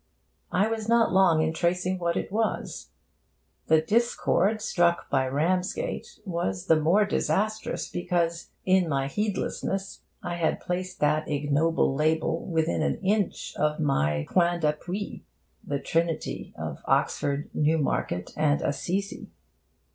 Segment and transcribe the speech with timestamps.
[0.51, 2.89] I was not long in tracing what it was.
[3.67, 10.59] The discord struck by Ramsgate was the more disastrous because, in my heedlessness, I had
[10.59, 15.21] placed that ignoble label within an inch of my point d'appui
[15.63, 19.29] the trinity of Oxford, Newmarket and Assisi.